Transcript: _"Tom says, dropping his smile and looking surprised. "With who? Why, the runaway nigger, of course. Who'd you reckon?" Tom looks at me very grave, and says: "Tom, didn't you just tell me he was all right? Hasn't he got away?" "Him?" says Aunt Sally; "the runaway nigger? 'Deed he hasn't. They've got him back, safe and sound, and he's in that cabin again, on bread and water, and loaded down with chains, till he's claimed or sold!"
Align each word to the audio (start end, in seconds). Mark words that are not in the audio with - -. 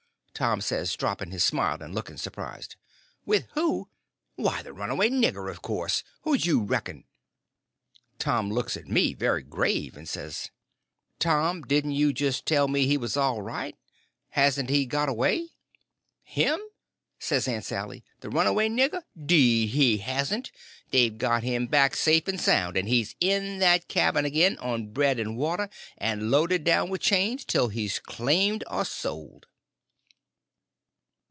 _"Tom 0.43 0.59
says, 0.61 0.95
dropping 0.95 1.29
his 1.29 1.43
smile 1.43 1.79
and 1.83 1.93
looking 1.93 2.17
surprised. 2.17 2.75
"With 3.27 3.45
who? 3.53 3.89
Why, 4.37 4.63
the 4.63 4.73
runaway 4.73 5.07
nigger, 5.07 5.51
of 5.51 5.61
course. 5.61 6.03
Who'd 6.23 6.47
you 6.47 6.63
reckon?" 6.63 7.03
Tom 8.17 8.49
looks 8.49 8.75
at 8.75 8.87
me 8.87 9.13
very 9.13 9.43
grave, 9.43 9.95
and 9.95 10.09
says: 10.09 10.49
"Tom, 11.19 11.61
didn't 11.61 11.91
you 11.91 12.11
just 12.11 12.47
tell 12.47 12.67
me 12.67 12.87
he 12.87 12.97
was 12.97 13.15
all 13.15 13.43
right? 13.43 13.75
Hasn't 14.29 14.71
he 14.71 14.87
got 14.87 15.09
away?" 15.09 15.49
"Him?" 16.23 16.59
says 17.19 17.47
Aunt 17.47 17.65
Sally; 17.65 18.03
"the 18.21 18.29
runaway 18.31 18.67
nigger? 18.67 19.03
'Deed 19.23 19.69
he 19.69 19.97
hasn't. 19.99 20.49
They've 20.89 21.15
got 21.15 21.43
him 21.43 21.67
back, 21.67 21.95
safe 21.95 22.27
and 22.27 22.41
sound, 22.41 22.77
and 22.77 22.87
he's 22.87 23.15
in 23.19 23.59
that 23.59 23.87
cabin 23.87 24.25
again, 24.25 24.57
on 24.57 24.87
bread 24.91 25.19
and 25.19 25.37
water, 25.37 25.69
and 25.99 26.31
loaded 26.31 26.63
down 26.63 26.89
with 26.89 27.01
chains, 27.01 27.45
till 27.45 27.67
he's 27.67 27.99
claimed 27.99 28.63
or 28.71 28.85
sold!" 28.85 29.45